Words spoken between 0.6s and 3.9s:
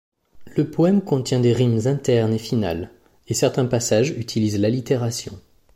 poème contient des rimes internes et finales, et certains